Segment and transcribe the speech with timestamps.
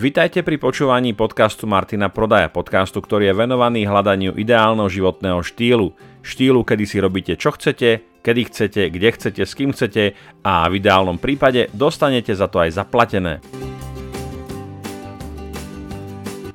[0.00, 5.92] Vitajte pri počúvaní podcastu Martina Prodaja, podcastu, ktorý je venovaný hľadaniu ideálneho životného štýlu.
[6.24, 10.80] Štýlu, kedy si robíte čo chcete, kedy chcete, kde chcete, s kým chcete a v
[10.80, 13.44] ideálnom prípade dostanete za to aj zaplatené.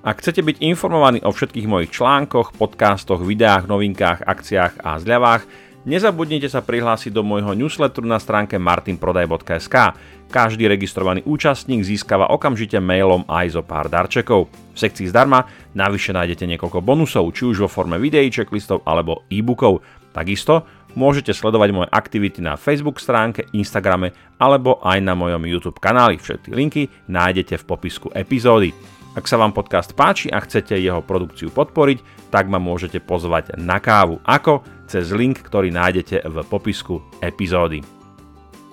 [0.02, 5.46] Ak chcete byť informovaní o všetkých mojich článkoch, podcastoch, videách, novinkách, akciách a zľavách,
[5.86, 9.96] nezabudnite sa prihlásiť do môjho newsletteru na stránke martinprodaj.sk
[10.26, 14.50] každý registrovaný účastník získava okamžite mailom aj zo pár darčekov.
[14.50, 15.46] V sekcii zdarma
[15.78, 19.86] navyše nájdete niekoľko bonusov, či už vo forme videí, checklistov alebo e-bookov.
[20.12, 20.66] Takisto
[20.98, 26.18] môžete sledovať moje aktivity na Facebook stránke, Instagrame alebo aj na mojom YouTube kanáli.
[26.18, 28.95] Všetky linky nájdete v popisku epizódy.
[29.16, 33.80] Ak sa vám podcast páči a chcete jeho produkciu podporiť, tak ma môžete pozvať na
[33.80, 34.20] kávu.
[34.28, 34.60] Ako?
[34.92, 37.80] Cez link, ktorý nájdete v popisku epizódy.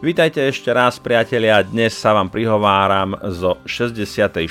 [0.03, 4.43] Vítajte ešte raz priatelia, dnes sa vám prihováram zo 64.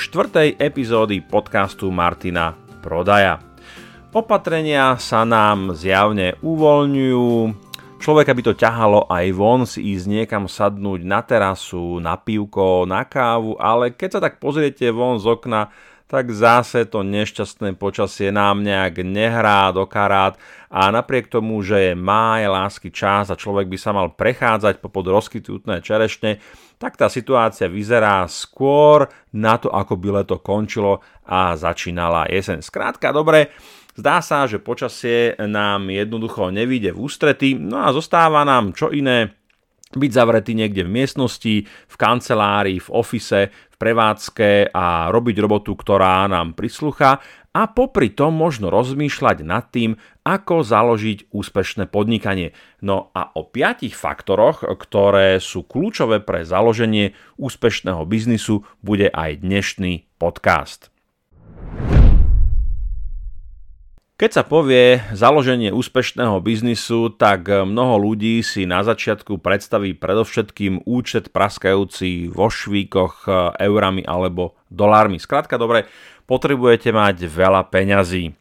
[0.56, 3.44] epizódy podcastu Martina Prodaja.
[4.16, 7.28] Opatrenia sa nám zjavne uvoľňujú,
[8.02, 13.06] človeka by to ťahalo aj von si ísť niekam sadnúť na terasu, na pivko, na
[13.06, 15.70] kávu, ale keď sa tak pozriete von z okna,
[16.12, 20.36] tak zase to nešťastné počasie nám nejak nehrá do karát
[20.68, 25.08] a napriek tomu, že je máj, lásky čas a človek by sa mal prechádzať popod
[25.08, 26.44] rozkytútne čerešne,
[26.76, 32.60] tak tá situácia vyzerá skôr na to, ako by leto končilo a začínala jeseň.
[32.60, 33.56] Skrátka, dobre,
[33.96, 39.36] zdá sa, že počasie nám jednoducho nevíde v ústrety, no a zostáva nám čo iné,
[39.92, 46.24] byť zavretý niekde v miestnosti, v kancelárii, v ofise, v prevádzke a robiť robotu, ktorá
[46.32, 47.20] nám prislucha
[47.52, 52.56] a popri tom možno rozmýšľať nad tým, ako založiť úspešné podnikanie.
[52.80, 60.08] No a o piatich faktoroch, ktoré sú kľúčové pre založenie úspešného biznisu, bude aj dnešný
[60.16, 60.91] podcast.
[64.22, 71.34] Keď sa povie založenie úspešného biznisu, tak mnoho ľudí si na začiatku predstaví predovšetkým účet
[71.34, 73.26] praskajúci vo švíkoch
[73.58, 75.18] eurami alebo dolármi.
[75.18, 75.90] Skrátka dobre,
[76.30, 78.38] potrebujete mať veľa peňazí.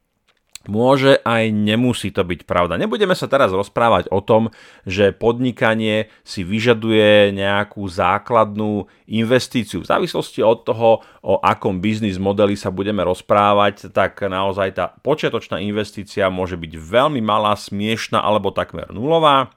[0.69, 2.77] Môže aj nemusí to byť pravda.
[2.77, 4.53] Nebudeme sa teraz rozprávať o tom,
[4.85, 9.81] že podnikanie si vyžaduje nejakú základnú investíciu.
[9.81, 15.65] V závislosti od toho, o akom biznis modeli sa budeme rozprávať, tak naozaj tá počiatočná
[15.65, 19.57] investícia môže byť veľmi malá, smiešná alebo takmer nulová.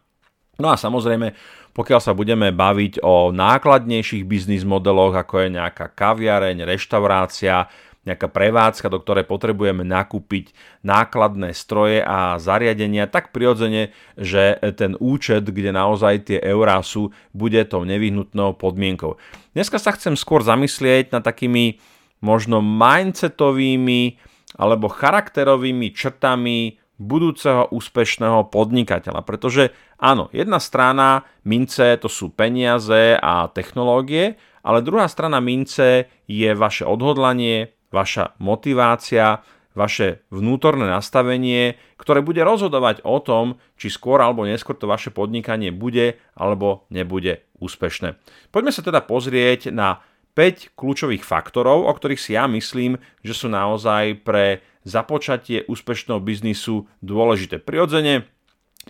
[0.55, 1.35] No a samozrejme,
[1.75, 7.67] pokiaľ sa budeme baviť o nákladnejších biznis modeloch, ako je nejaká kaviareň, reštaurácia,
[8.03, 10.51] nejaká prevádzka, do ktorej potrebujeme nakúpiť
[10.83, 17.63] nákladné stroje a zariadenia, tak prirodzene, že ten účet, kde naozaj tie eurá sú, bude
[17.63, 19.15] tou nevyhnutnou podmienkou.
[19.55, 21.79] Dneska sa chcem skôr zamyslieť nad takými
[22.19, 24.19] možno mindsetovými
[24.59, 29.25] alebo charakterovými črtami budúceho úspešného podnikateľa.
[29.25, 36.53] Pretože áno, jedna strana mince to sú peniaze a technológie, ale druhá strana mince je
[36.55, 39.45] vaše odhodlanie, vaša motivácia,
[39.77, 45.73] vaše vnútorné nastavenie, ktoré bude rozhodovať o tom, či skôr alebo neskôr to vaše podnikanie
[45.73, 48.17] bude alebo nebude úspešné.
[48.53, 50.01] Poďme sa teda pozrieť na
[50.33, 56.89] 5 kľúčových faktorov, o ktorých si ja myslím, že sú naozaj pre započatie úspešného biznisu
[56.99, 57.61] dôležité.
[57.61, 58.27] Prirodzene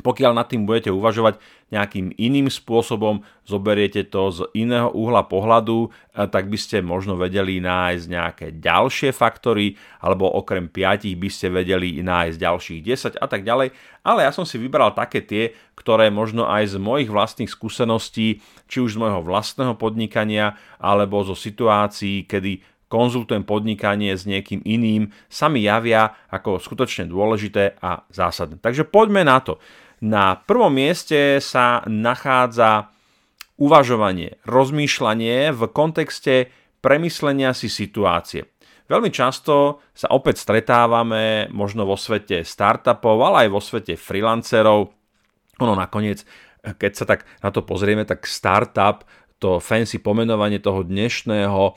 [0.01, 1.37] pokiaľ nad tým budete uvažovať
[1.69, 7.61] nejakým iným spôsobom, zoberiete to z iného uhla pohľadu, eh, tak by ste možno vedeli
[7.61, 13.45] nájsť nejaké ďalšie faktory, alebo okrem 5 by ste vedeli nájsť ďalších 10 a tak
[13.45, 13.69] ďalej.
[14.01, 18.77] Ale ja som si vybral také tie, ktoré možno aj z mojich vlastných skúseností, či
[18.81, 25.49] už z môjho vlastného podnikania, alebo zo situácií, kedy konzultujem podnikanie s niekým iným, sa
[25.49, 28.61] mi javia ako skutočne dôležité a zásadné.
[28.61, 29.57] Takže poďme na to.
[30.03, 32.91] Na prvom mieste sa nachádza
[33.55, 36.51] uvažovanie, rozmýšľanie v kontexte
[36.83, 38.51] premyslenia si situácie.
[38.91, 44.91] Veľmi často sa opäť stretávame možno vo svete startupov, ale aj vo svete freelancerov.
[45.63, 46.27] Ono nakoniec,
[46.59, 49.07] keď sa tak na to pozrieme, tak startup
[49.39, 51.73] to fancy pomenovanie toho dnešného e,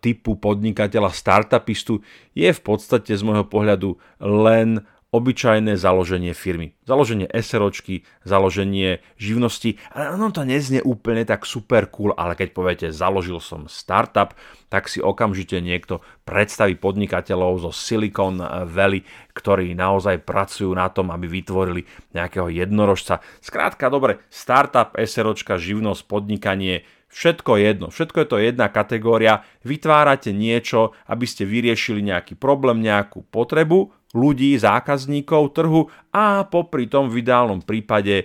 [0.00, 2.00] typu podnikateľa, startupistu
[2.32, 6.76] je v podstate z môjho pohľadu len obyčajné založenie firmy.
[6.84, 9.80] Založenie SROčky, založenie živnosti.
[9.96, 14.36] Ono to neznie úplne tak super cool, ale keď poviete založil som startup,
[14.68, 18.36] tak si okamžite niekto predstaví podnikateľov zo Silicon
[18.68, 19.00] Valley,
[19.32, 23.24] ktorí naozaj pracujú na tom, aby vytvorili nejakého jednorožca.
[23.40, 27.86] Skrátka, dobre, startup, SROčka, živnosť, podnikanie, všetko jedno.
[27.88, 29.40] Všetko je to jedna kategória.
[29.64, 37.12] Vytvárate niečo, aby ste vyriešili nejaký problém, nejakú potrebu ľudí, zákazníkov trhu a popri tom
[37.12, 38.24] v ideálnom prípade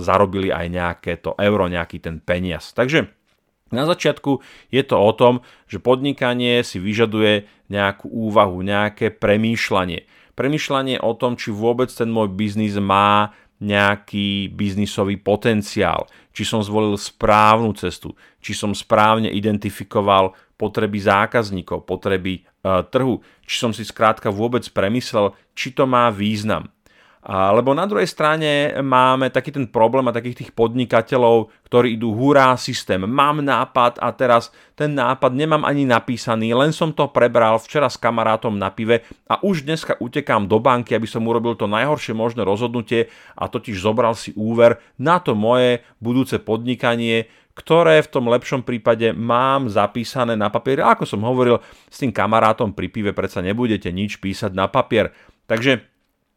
[0.00, 2.72] zarobili aj nejaké to euro, nejaký ten peniaz.
[2.72, 3.12] Takže
[3.72, 10.04] na začiatku je to o tom, že podnikanie si vyžaduje nejakú úvahu, nejaké premýšľanie.
[10.32, 13.32] Premýšľanie o tom, či vôbec ten môj biznis má
[13.62, 22.40] nejaký biznisový potenciál, či som zvolil správnu cestu, či som správne identifikoval potreby zákazníkov, potreby
[22.40, 22.42] e,
[22.88, 26.72] trhu, či som si skrátka vôbec premyslel, či to má význam.
[27.22, 32.58] Lebo na druhej strane máme taký ten problém a takých tých podnikateľov, ktorí idú hurá
[32.58, 32.98] systém.
[32.98, 37.94] Mám nápad a teraz ten nápad nemám ani napísaný, len som to prebral včera s
[37.94, 42.42] kamarátom na pive a už dneska utekám do banky, aby som urobil to najhoršie možné
[42.42, 43.06] rozhodnutie
[43.38, 49.14] a totiž zobral si úver na to moje budúce podnikanie, ktoré v tom lepšom prípade
[49.14, 50.82] mám zapísané na papier.
[50.82, 55.14] A ako som hovoril, s tým kamarátom pri pive predsa nebudete nič písať na papier.
[55.46, 55.91] Takže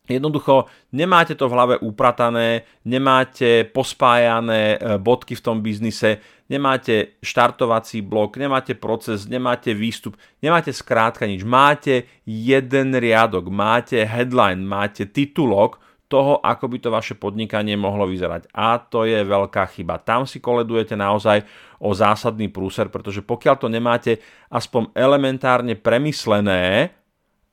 [0.09, 8.05] Jednoducho nemáte to v hlave upratané, nemáte pospájané e, bodky v tom biznise, nemáte štartovací
[8.05, 11.41] blok, nemáte proces, nemáte výstup, nemáte skrátka nič.
[11.41, 18.53] Máte jeden riadok, máte headline, máte titulok toho, ako by to vaše podnikanie mohlo vyzerať.
[18.53, 19.97] A to je veľká chyba.
[19.97, 21.41] Tam si koledujete naozaj
[21.81, 24.21] o zásadný prúser, pretože pokiaľ to nemáte
[24.53, 26.93] aspoň elementárne premyslené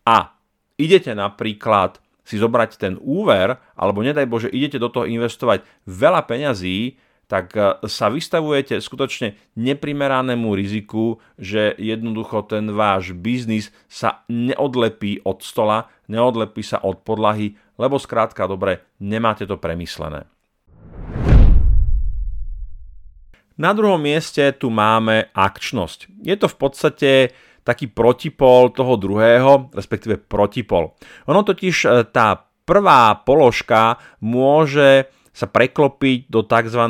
[0.05, 0.37] a
[0.77, 6.97] idete napríklad si zobrať ten úver, alebo nedaj Bože, idete do toho investovať veľa peňazí,
[7.33, 15.41] tak e, sa vystavujete skutočne neprimeranému riziku, že jednoducho ten váš biznis sa neodlepí od
[15.41, 20.29] stola, neodlepí sa od podlahy, lebo skrátka dobre, nemáte to premyslené.
[23.53, 26.25] Na druhom mieste tu máme akčnosť.
[26.25, 27.11] Je to v podstate
[27.63, 30.95] taký protipol toho druhého, respektíve protipol.
[31.31, 36.83] Ono totiž e, tá prvá položka môže sa preklopiť do tzv.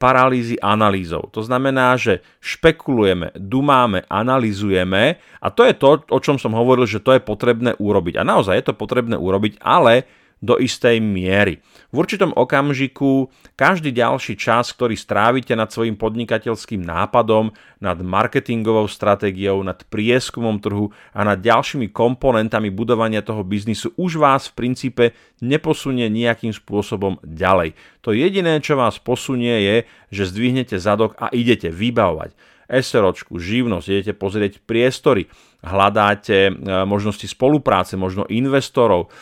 [0.00, 1.28] paralýzy analýzov.
[1.36, 7.04] To znamená, že špekulujeme, dumáme, analizujeme a to je to, o čom som hovoril, že
[7.04, 8.16] to je potrebné urobiť.
[8.16, 10.08] A naozaj je to potrebné urobiť, ale
[10.42, 11.62] do istej miery.
[11.94, 19.62] V určitom okamžiku každý ďalší čas, ktorý strávite nad svojim podnikateľským nápadom, nad marketingovou stratégiou,
[19.62, 25.04] nad prieskumom trhu a nad ďalšími komponentami budovania toho biznisu už vás v princípe
[25.44, 27.78] neposunie nejakým spôsobom ďalej.
[28.02, 29.76] To jediné, čo vás posunie je,
[30.10, 35.28] že zdvihnete zadok a idete vybavovať SROčku, živnosť, idete pozrieť priestory,
[35.60, 36.52] hľadáte e,
[36.88, 39.12] možnosti spolupráce, možno investorov,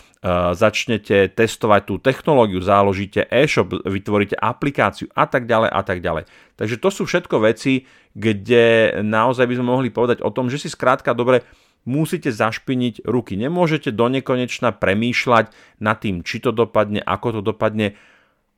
[0.54, 6.30] začnete testovať tú technológiu, založíte e-shop, vytvoríte aplikáciu a tak ďalej a tak ďalej.
[6.54, 10.70] Takže to sú všetko veci, kde naozaj by sme mohli povedať o tom, že si
[10.70, 11.42] skrátka dobre
[11.82, 13.34] musíte zašpiniť ruky.
[13.34, 15.50] Nemôžete do nekonečna premýšľať
[15.82, 17.98] nad tým, či to dopadne, ako to dopadne.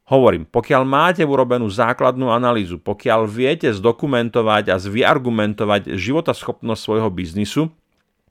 [0.04, 7.72] Hovorím, pokiaľ máte urobenú základnú analýzu, pokiaľ viete zdokumentovať a zvyargumentovať životaschopnosť svojho biznisu,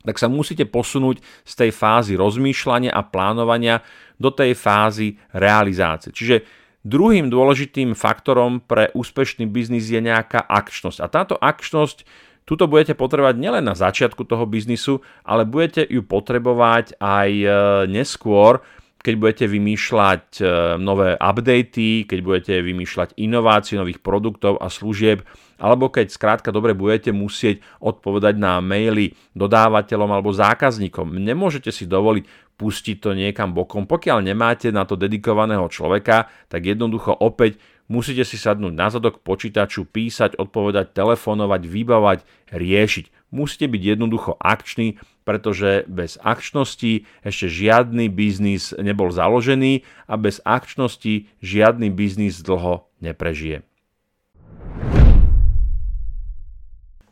[0.03, 3.81] tak sa musíte posunúť z tej fázy rozmýšľania a plánovania
[4.19, 6.13] do tej fázy realizácie.
[6.13, 6.43] Čiže
[6.83, 10.99] druhým dôležitým faktorom pre úspešný biznis je nejaká akčnosť.
[10.99, 12.03] A táto akčnosť
[12.43, 17.47] Tuto budete potrebovať nielen na začiatku toho biznisu, ale budete ju potrebovať aj e,
[17.87, 18.59] neskôr,
[19.03, 20.43] keď budete vymýšľať e,
[20.79, 25.27] nové updaty, keď budete vymýšľať inovácie nových produktov a služieb,
[25.59, 31.19] alebo keď skrátka dobre budete musieť odpovedať na maily dodávateľom alebo zákazníkom.
[31.19, 33.83] Nemôžete si dovoliť pustiť to niekam bokom.
[33.83, 37.59] Pokiaľ nemáte na to dedikovaného človeka, tak jednoducho opäť
[37.91, 42.19] musíte si sadnúť na zadok počítaču, písať, odpovedať, telefonovať, vybavať,
[42.55, 43.05] riešiť.
[43.33, 51.25] Musíte byť jednoducho akční, pretože bez akčnosti ešte žiadny biznis nebol založený a bez akčnosti
[51.41, 53.65] žiadny biznis dlho neprežije.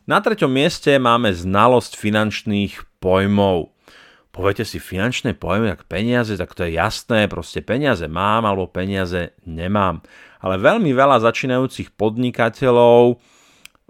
[0.06, 3.74] Na treťom mieste máme znalosť finančných pojmov.
[4.32, 9.34] Poviete si finančné pojmy, tak peniaze, tak to je jasné, proste peniaze mám alebo peniaze
[9.44, 10.06] nemám.
[10.40, 13.20] Ale veľmi veľa začínajúcich podnikateľov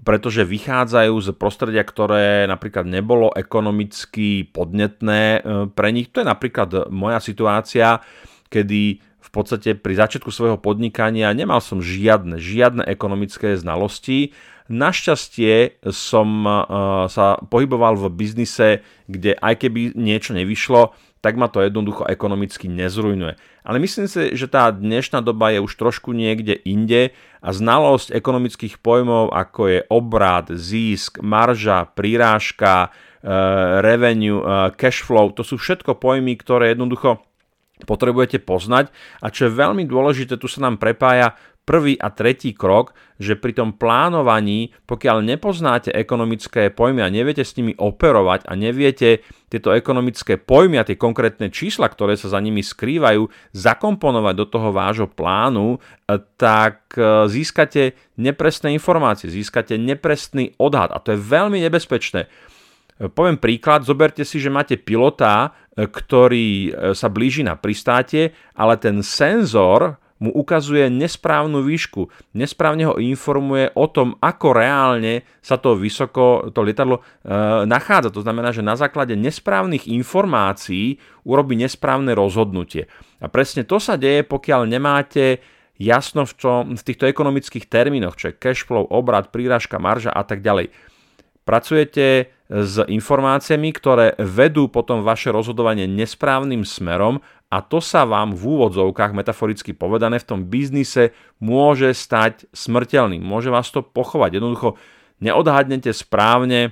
[0.02, 5.40] pretože vychádzajú z prostredia, ktoré napríklad nebolo ekonomicky podnetné e,
[5.70, 6.10] pre nich.
[6.14, 8.02] To je napríklad moja situácia,
[8.50, 14.34] kedy v podstate pri začiatku svojho podnikania nemal som žiadne, žiadne ekonomické znalosti.
[14.74, 16.52] Našťastie som e,
[17.06, 23.38] sa pohyboval v biznise, kde aj keby niečo nevyšlo, tak ma to jednoducho ekonomicky nezrujnuje.
[23.62, 27.14] Ale myslím si, že tá dnešná doba je už trošku niekde inde
[27.46, 33.30] a znalosť ekonomických pojmov, ako je obrad, zisk, marža, prírážka, e,
[33.86, 37.22] revenue, e, cash flow, to sú všetko pojmy, ktoré jednoducho
[37.86, 42.98] potrebujete poznať a čo je veľmi dôležité, tu sa nám prepája prvý a tretí krok,
[43.22, 49.22] že pri tom plánovaní, pokiaľ nepoznáte ekonomické pojmy a neviete s nimi operovať a neviete
[49.46, 54.70] tieto ekonomické pojmy a tie konkrétne čísla, ktoré sa za nimi skrývajú, zakomponovať do toho
[54.74, 61.62] vášho plánu, e, tak e, získate nepresné informácie, získate nepresný odhad a to je veľmi
[61.62, 62.26] nebezpečné.
[62.26, 62.30] E,
[63.06, 70.01] poviem príklad, zoberte si, že máte pilota, ktorý sa blíži na pristátie, ale ten senzor,
[70.22, 76.62] mu ukazuje nesprávnu výšku, nesprávne ho informuje o tom, ako reálne sa to vysoko, to
[76.62, 77.04] lietadlo e,
[77.66, 78.14] nachádza.
[78.14, 82.86] To znamená, že na základe nesprávnych informácií urobí nesprávne rozhodnutie.
[83.18, 85.42] A presne to sa deje, pokiaľ nemáte
[85.82, 90.22] jasno v, čo, v týchto ekonomických termínoch, čo je cash flow, obrad, príražka, marža a
[90.22, 90.70] tak ďalej.
[91.42, 98.44] Pracujete s informáciami, ktoré vedú potom vaše rozhodovanie nesprávnym smerom a to sa vám v
[98.60, 103.24] úvodzovkách, metaforicky povedané, v tom biznise môže stať smrteľným.
[103.24, 104.40] Môže vás to pochovať.
[104.40, 104.76] Jednoducho
[105.24, 106.70] neodhadnete správne e,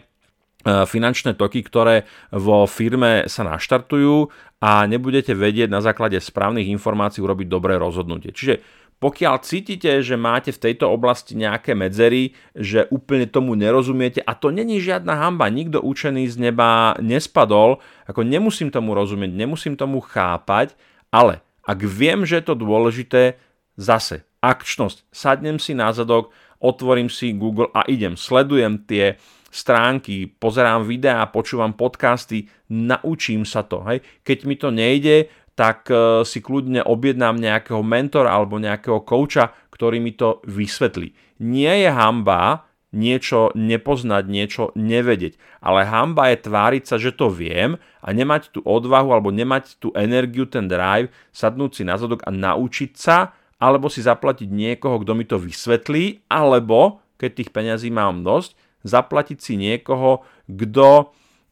[0.83, 7.47] finančné toky, ktoré vo firme sa naštartujú a nebudete vedieť na základe správnych informácií urobiť
[7.47, 8.35] dobré rozhodnutie.
[8.35, 8.59] Čiže
[8.99, 14.51] pokiaľ cítite, že máte v tejto oblasti nejaké medzery, že úplne tomu nerozumiete, a to
[14.51, 20.75] není žiadna hamba, nikto učený z neba nespadol, ako nemusím tomu rozumieť, nemusím tomu chápať,
[21.15, 23.39] ale ak viem, že je to dôležité,
[23.79, 25.07] zase akčnosť.
[25.15, 29.15] Sadnem si na zadok, otvorím si Google a idem, sledujem tie
[29.49, 33.81] stránky, pozerám videá, počúvam podcasty, naučím sa to.
[33.87, 34.05] Hej.
[34.21, 39.99] Keď mi to nejde, tak e, si kľudne objednám nejakého mentora alebo nejakého kouča, ktorý
[39.99, 41.11] mi to vysvetlí.
[41.43, 42.63] Nie je hamba
[42.95, 48.59] niečo nepoznať, niečo nevedieť, ale hamba je tváriť sa, že to viem a nemať tú
[48.65, 53.91] odvahu alebo nemať tú energiu, ten drive, sadnúť si na zadok a naučiť sa, alebo
[53.91, 58.55] si zaplatiť niekoho, kto mi to vysvetlí, alebo, keď tých peňazí mám dosť,
[58.87, 61.11] zaplatiť si niekoho, kto,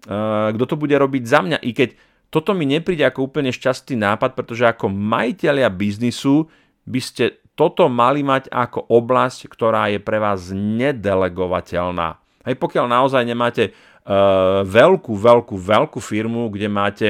[0.10, 1.60] uh, kto to bude robiť za mňa.
[1.62, 1.90] I keď
[2.28, 6.52] toto mi nepríde ako úplne šťastný nápad, pretože ako majiteľia biznisu
[6.84, 7.24] by ste
[7.58, 12.08] toto mali mať ako oblasť, ktorá je pre vás nedelegovateľná.
[12.22, 17.08] Aj pokiaľ naozaj nemáte uh, veľkú, veľkú, veľkú firmu, kde máte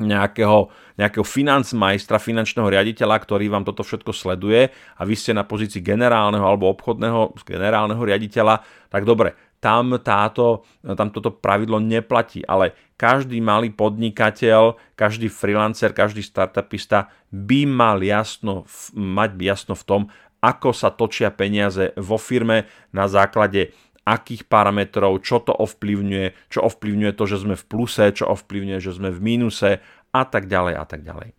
[0.00, 5.84] nejakého, nejakého financmajstra, finančného riaditeľa, ktorý vám toto všetko sleduje a vy ste na pozícii
[5.84, 13.38] generálneho alebo obchodného generálneho riaditeľa, tak dobre, tam, táto, tam toto pravidlo neplatí, ale každý
[13.44, 18.64] malý podnikateľ, každý freelancer, každý startupista by mal jasno,
[18.96, 20.02] mať jasno v tom,
[20.40, 22.64] ako sa točia peniaze vo firme
[22.96, 23.76] na základe
[24.08, 28.96] akých parametrov, čo to ovplyvňuje, čo ovplyvňuje to, že sme v pluse, čo ovplyvňuje, že
[28.96, 29.78] sme v mínuse
[30.10, 31.36] a tak ďalej a tak ďalej.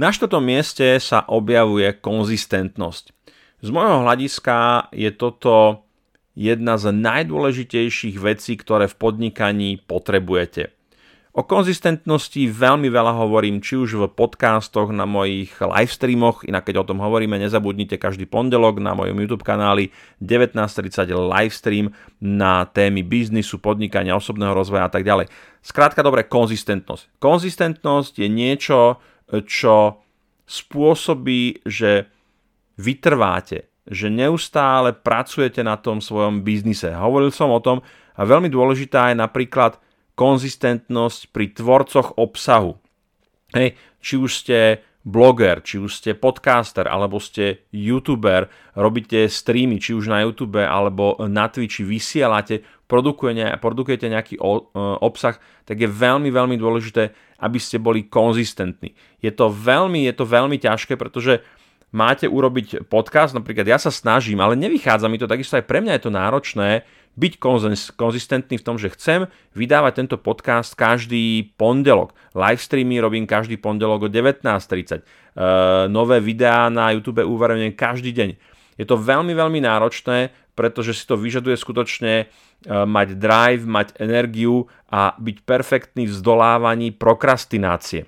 [0.00, 3.12] Na štvrtom mieste sa objavuje konzistentnosť.
[3.60, 5.84] Z môjho hľadiska je toto
[6.32, 10.72] jedna z najdôležitejších vecí, ktoré v podnikaní potrebujete.
[11.30, 16.88] O konzistentnosti veľmi veľa hovorím, či už v podcastoch, na mojich livestreamoch, inak keď o
[16.90, 24.18] tom hovoríme, nezabudnite každý pondelok na mojom YouTube kanáli 1930 livestream na témy biznisu, podnikania,
[24.18, 25.30] osobného rozvoja a tak ďalej.
[25.62, 27.22] Skrátka dobre, konzistentnosť.
[27.22, 28.78] Konzistentnosť je niečo,
[29.30, 30.02] čo
[30.50, 32.10] spôsobí, že
[32.80, 36.88] vytrváte, že neustále pracujete na tom svojom biznise.
[36.96, 37.84] Hovoril som o tom
[38.16, 39.76] a veľmi dôležitá je napríklad
[40.16, 42.76] konzistentnosť pri tvorcoch obsahu.
[43.52, 44.58] Hej, či už ste
[45.00, 51.16] bloger, či už ste podcaster, alebo ste youtuber, robíte streamy, či už na YouTube alebo
[51.24, 54.40] na Twitchi, vysielate, produkujete nejaký e,
[55.00, 58.92] obsah, tak je veľmi, veľmi dôležité, aby ste boli konzistentní.
[59.24, 61.40] Je to veľmi, je to veľmi ťažké, pretože
[61.90, 65.98] máte urobiť podcast, napríklad ja sa snažím, ale nevychádza mi to, takisto aj pre mňa
[65.98, 66.70] je to náročné
[67.18, 67.32] byť
[67.98, 69.26] konzistentný v tom, že chcem
[69.58, 72.14] vydávať tento podcast každý pondelok.
[72.38, 74.46] Livestreamy robím každý pondelok o 19.30.
[74.46, 75.04] E,
[75.90, 78.30] nové videá na YouTube uverejňujem každý deň.
[78.78, 82.26] Je to veľmi, veľmi náročné, pretože si to vyžaduje skutočne e,
[82.70, 88.06] mať drive, mať energiu a byť perfektný v zdolávaní prokrastinácie.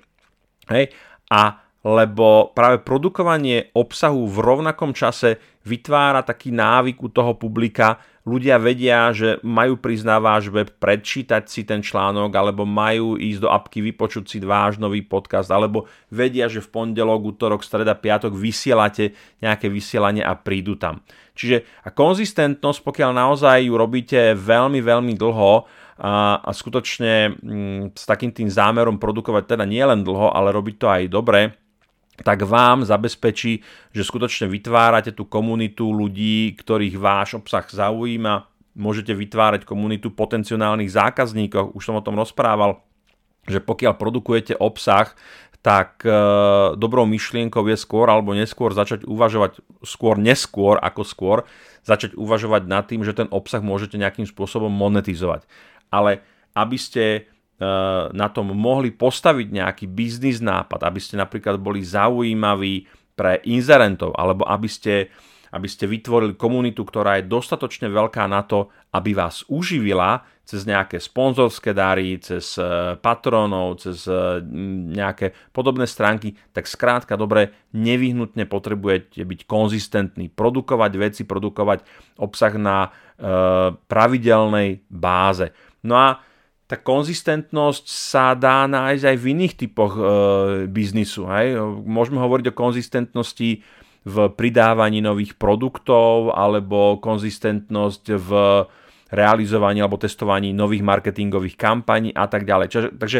[0.71, 0.95] Hej?
[1.27, 5.35] A lebo práve produkovanie obsahu v rovnakom čase
[5.67, 11.43] vytvára taký návyk u toho publika ľudia vedia, že majú prísť na váš web, prečítať
[11.43, 16.47] si ten článok, alebo majú ísť do apky, vypočuť si váš nový podcast, alebo vedia,
[16.47, 19.11] že v pondelok, útorok, streda, piatok vysielate
[19.43, 21.03] nejaké vysielanie a prídu tam.
[21.35, 25.67] Čiže a konzistentnosť, pokiaľ naozaj ju robíte veľmi, veľmi dlho
[25.99, 30.55] a, a skutočne m, mm, s takým tým zámerom produkovať teda nie len dlho, ale
[30.55, 31.62] robiť to aj dobre,
[32.21, 38.45] tak vám zabezpečí, že skutočne vytvárate tú komunitu ľudí, ktorých váš obsah zaujíma.
[38.77, 42.85] Môžete vytvárať komunitu potenciálnych zákazníkov, už som o tom rozprával,
[43.49, 45.17] že pokiaľ produkujete obsah,
[45.63, 46.11] tak e,
[46.75, 51.37] dobrou myšlienkou je skôr alebo neskôr začať uvažovať, skôr neskôr ako skôr,
[51.87, 55.47] začať uvažovať nad tým, že ten obsah môžete nejakým spôsobom monetizovať.
[55.87, 56.19] Ale
[56.53, 57.31] aby ste
[58.11, 64.45] na tom mohli postaviť nejaký biznis nápad, aby ste napríklad boli zaujímaví pre inzerentov, alebo
[64.49, 65.13] aby ste,
[65.53, 70.99] aby ste vytvorili komunitu, ktorá je dostatočne veľká na to, aby vás uživila cez nejaké
[70.99, 74.43] sponzorské dary, cez e, patronov, cez e,
[74.91, 81.87] nejaké podobné stránky, tak skrátka dobre, nevyhnutne potrebujete byť konzistentní, produkovať veci, produkovať
[82.19, 82.89] obsah na e,
[83.87, 85.55] pravidelnej báze.
[85.87, 86.19] No a
[86.73, 90.03] tá konzistentnosť sa dá nájsť aj v iných typoch e,
[90.65, 91.29] biznisu.
[91.29, 91.61] Hej?
[91.85, 93.61] Môžeme hovoriť o konzistentnosti
[94.01, 98.29] v pridávaní nových produktov alebo konzistentnosť v
[99.13, 102.67] realizovaní alebo testovaní nových marketingových kampaní a tak ďalej.
[102.73, 103.19] Čiže, takže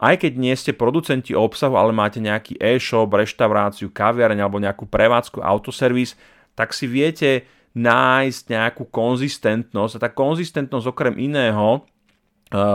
[0.00, 5.44] aj keď nie ste producenti obsahu, ale máte nejaký e-shop, reštauráciu, kaviareň alebo nejakú prevádzku,
[5.44, 6.16] autoservis,
[6.56, 7.44] tak si viete
[7.76, 9.92] nájsť nejakú konzistentnosť.
[10.00, 11.84] A tá konzistentnosť okrem iného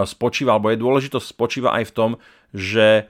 [0.04, 2.12] spočíva, alebo je dôležitosť spočíva aj v tom,
[2.52, 3.08] že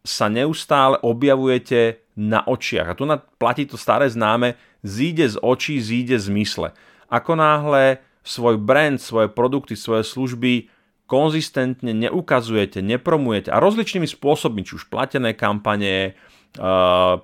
[0.00, 2.88] sa neustále objavujete na očiach.
[2.88, 3.04] A tu
[3.36, 6.72] platí to staré známe, zíde z očí, zíde z mysle.
[7.12, 10.72] Ako náhle svoj brand, svoje produkty, svoje služby
[11.08, 16.16] konzistentne neukazujete, nepromujete a rozličnými spôsobmi, či už platené kampane,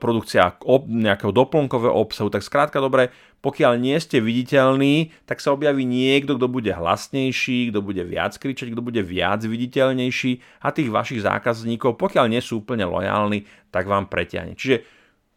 [0.00, 3.08] produkcia nejakého doplnkového obsahu, tak skrátka dobre,
[3.44, 8.72] pokiaľ nie ste viditeľní, tak sa objaví niekto, kto bude hlasnejší, kto bude viac kričať,
[8.72, 14.08] kto bude viac viditeľnejší a tých vašich zákazníkov, pokiaľ nie sú úplne lojálni, tak vám
[14.08, 14.56] preťahne.
[14.56, 14.88] Čiže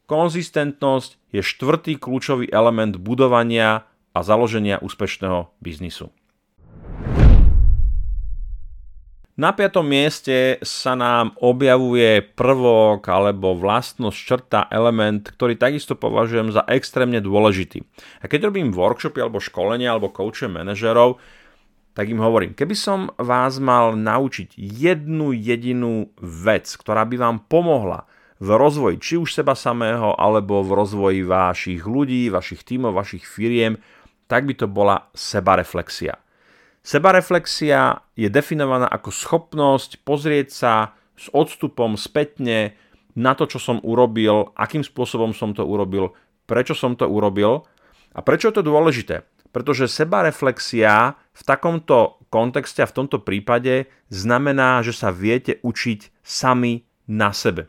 [0.08, 3.84] konzistentnosť je štvrtý kľúčový element budovania
[4.16, 6.08] a založenia úspešného biznisu.
[9.38, 16.66] Na piatom mieste sa nám objavuje prvok alebo vlastnosť črta element, ktorý takisto považujem za
[16.66, 17.86] extrémne dôležitý.
[18.18, 21.22] A keď robím workshopy alebo školenia alebo koučujem manažerov,
[21.94, 28.10] tak im hovorím, keby som vás mal naučiť jednu jedinú vec, ktorá by vám pomohla
[28.42, 33.78] v rozvoji či už seba samého, alebo v rozvoji vašich ľudí, vašich tímov, vašich firiem,
[34.26, 36.18] tak by to bola sebareflexia.
[36.88, 40.74] Sebareflexia je definovaná ako schopnosť pozrieť sa
[41.20, 42.80] s odstupom spätne
[43.12, 46.16] na to, čo som urobil, akým spôsobom som to urobil,
[46.48, 47.68] prečo som to urobil
[48.16, 49.28] a prečo je to dôležité.
[49.52, 56.88] Pretože sebareflexia v takomto kontexte a v tomto prípade znamená, že sa viete učiť sami
[57.12, 57.68] na sebe.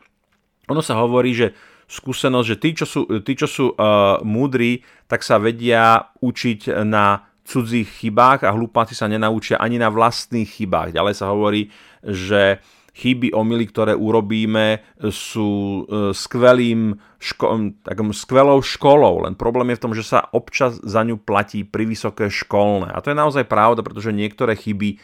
[0.71, 1.51] Ono sa hovorí, že
[1.91, 7.28] skúsenosť, že tí, čo sú, tí, čo sú uh, múdri, tak sa vedia učiť na
[7.49, 10.93] cudzích chybách a hlupáci sa nenaučia ani na vlastných chybách.
[10.93, 11.73] Ďalej sa hovorí,
[12.05, 12.61] že
[12.93, 19.25] chyby, omily, ktoré urobíme, sú e, skvelým ško- takom, skvelou školou.
[19.25, 22.91] Len problém je v tom, že sa občas za ňu platí pri vysoké školné.
[22.91, 24.99] A to je naozaj pravda, pretože niektoré chyby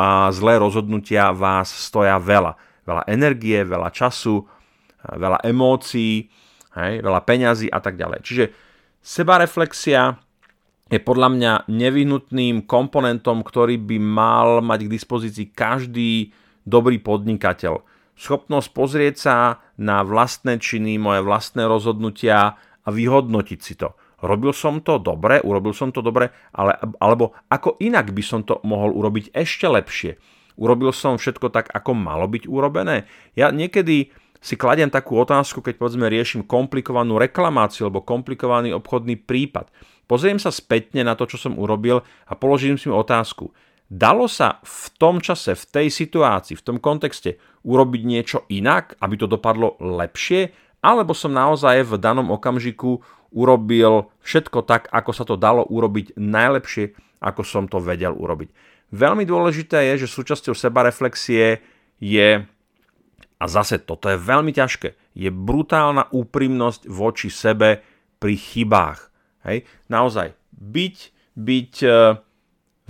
[0.00, 2.56] a zlé rozhodnutia vás stoja veľa.
[2.88, 4.48] Veľa energie, veľa času,
[5.04, 6.32] veľa emócií,
[6.76, 8.24] hej, veľa peňazí a tak ďalej.
[8.24, 8.44] Čiže
[9.04, 10.29] sebareflexia
[10.90, 16.34] je podľa mňa nevyhnutným komponentom, ktorý by mal mať k dispozícii každý
[16.66, 17.86] dobrý podnikateľ.
[18.18, 19.36] Schopnosť pozrieť sa
[19.78, 23.96] na vlastné činy, moje vlastné rozhodnutia a vyhodnotiť si to.
[24.20, 28.60] Robil som to dobre, urobil som to dobre, ale, alebo ako inak by som to
[28.68, 30.20] mohol urobiť ešte lepšie.
[30.60, 33.08] Urobil som všetko tak, ako malo byť urobené.
[33.32, 39.72] Ja niekedy si kladiem takú otázku, keď povedzme riešim komplikovanú reklamáciu alebo komplikovaný obchodný prípad.
[40.10, 43.54] Pozriem sa spätne na to, čo som urobil a položím si otázku.
[43.86, 49.14] Dalo sa v tom čase, v tej situácii, v tom kontexte urobiť niečo inak, aby
[49.14, 50.50] to dopadlo lepšie,
[50.82, 52.98] alebo som naozaj v danom okamžiku
[53.30, 58.50] urobil všetko tak, ako sa to dalo urobiť najlepšie, ako som to vedel urobiť.
[58.90, 61.62] Veľmi dôležité je, že súčasťou sebareflexie
[62.02, 62.28] je,
[63.38, 67.82] a zase toto je veľmi ťažké, je brutálna úprimnosť voči sebe
[68.18, 69.09] pri chybách.
[69.46, 69.64] Hej?
[69.88, 70.96] Naozaj, byť,
[71.36, 71.88] byť e,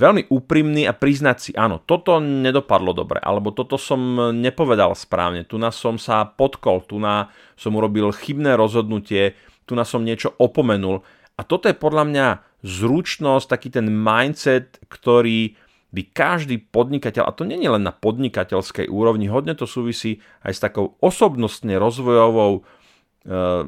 [0.00, 5.60] veľmi úprimný a priznať si, áno, toto nedopadlo dobre, alebo toto som nepovedal správne, tu
[5.60, 7.28] na som sa potkol, tu na
[7.60, 9.36] som urobil chybné rozhodnutie,
[9.68, 11.04] tu na som niečo opomenul.
[11.36, 12.26] A toto je podľa mňa
[12.64, 15.56] zručnosť, taký ten mindset, ktorý
[15.90, 20.52] by každý podnikateľ, a to nie je len na podnikateľskej úrovni, hodne to súvisí aj
[20.54, 22.62] s takou osobnostne rozvojovou e,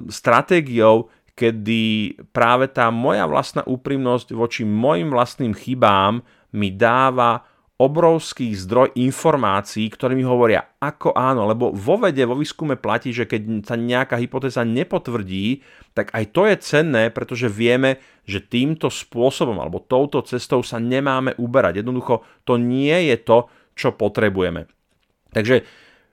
[0.07, 1.11] stratégiou,
[1.43, 6.23] kedy práve tá moja vlastná úprimnosť voči mojim vlastným chybám
[6.55, 7.43] mi dáva
[7.83, 13.27] obrovský zdroj informácií, ktoré mi hovoria ako áno, lebo vo vede, vo výskume platí, že
[13.27, 19.59] keď sa nejaká hypotéza nepotvrdí, tak aj to je cenné, pretože vieme, že týmto spôsobom
[19.59, 21.83] alebo touto cestou sa nemáme uberať.
[21.83, 24.71] Jednoducho to nie je to, čo potrebujeme.
[25.35, 25.67] Takže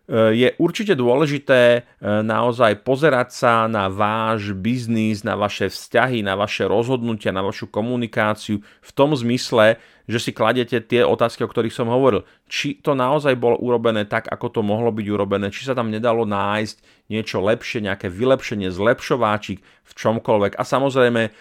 [0.09, 1.81] je určite dôležité e,
[2.25, 8.57] naozaj pozerať sa na váš biznis, na vaše vzťahy, na vaše rozhodnutia, na vašu komunikáciu
[8.57, 9.77] v tom zmysle,
[10.09, 12.25] že si kladete tie otázky, o ktorých som hovoril.
[12.49, 16.25] Či to naozaj bolo urobené tak, ako to mohlo byť urobené, či sa tam nedalo
[16.25, 20.57] nájsť niečo lepšie, nejaké vylepšenie, zlepšováčik v čomkoľvek.
[20.57, 21.31] A samozrejme, e,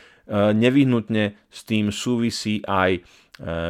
[0.52, 3.02] nevyhnutne s tým súvisí aj e,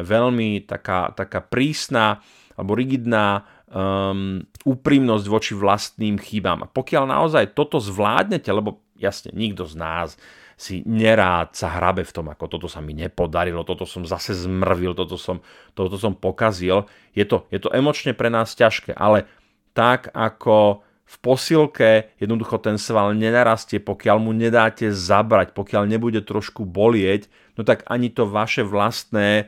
[0.03, 2.19] veľmi taká, taká prísna
[2.59, 6.65] alebo rigidná um, úprimnosť voči vlastným chybám.
[6.65, 10.09] A pokiaľ naozaj toto zvládnete, lebo jasne, nikto z nás
[10.59, 14.91] si nerád sa hrabe v tom, ako toto sa mi nepodarilo, toto som zase zmrvil,
[14.91, 15.39] toto som,
[15.71, 16.83] toto som pokazil.
[17.15, 19.23] Je to, je to emočne pre nás ťažké, ale
[19.71, 26.67] tak ako v posilke jednoducho ten sval nenarastie, pokiaľ mu nedáte zabrať, pokiaľ nebude trošku
[26.67, 29.47] bolieť, no tak ani to vaše vlastné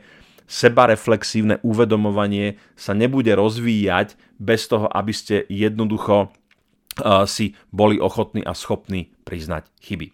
[0.52, 8.52] sebareflexívne uvedomovanie sa nebude rozvíjať bez toho, aby ste jednoducho uh, si boli ochotní a
[8.52, 10.12] schopní priznať chyby.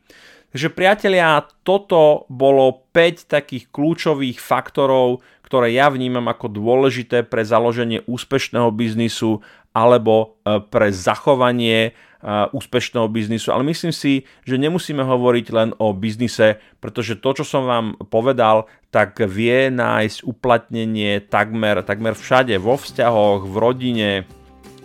[0.48, 8.07] Takže priatelia, toto bolo 5 takých kľúčových faktorov, ktoré ja vnímam ako dôležité pre založenie
[8.07, 9.42] úspešného biznisu
[9.74, 16.59] alebo uh, pre zachovanie úspešného biznisu, ale myslím si, že nemusíme hovoriť len o biznise,
[16.83, 23.46] pretože to, čo som vám povedal, tak vie nájsť uplatnenie takmer, takmer všade, vo vzťahoch,
[23.46, 24.11] v rodine,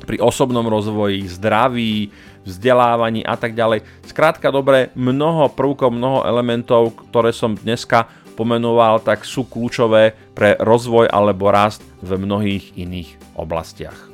[0.04, 2.12] pri osobnom rozvoji, zdraví,
[2.44, 3.82] vzdelávaní a tak ďalej.
[4.04, 11.08] Skrátka dobre, mnoho prvkov, mnoho elementov, ktoré som dneska pomenoval, tak sú kľúčové pre rozvoj
[11.08, 14.13] alebo rast v mnohých iných oblastiach.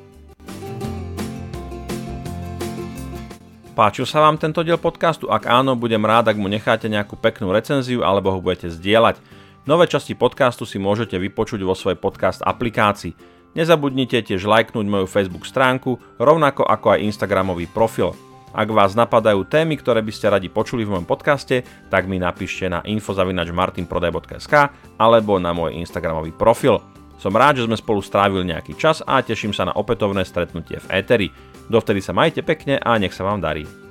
[3.79, 5.31] Páčil sa vám tento diel podcastu?
[5.31, 9.23] Ak áno, budem rád, ak mu necháte nejakú peknú recenziu alebo ho budete zdieľať.
[9.63, 13.15] Nové časti podcastu si môžete vypočuť vo svojej podcast aplikácii.
[13.55, 18.11] Nezabudnite tiež lajknúť moju Facebook stránku, rovnako ako aj Instagramový profil.
[18.51, 22.67] Ak vás napadajú témy, ktoré by ste radi počuli v mojom podcaste, tak mi napíšte
[22.67, 26.83] na info.martinprodaj.sk alebo na môj Instagramový profil.
[27.15, 30.99] Som rád, že sme spolu strávili nejaký čas a teším sa na opätovné stretnutie v
[30.99, 31.27] Eteri.
[31.69, 33.88] Dovtedy sa majte pekne a nech sa vám darí.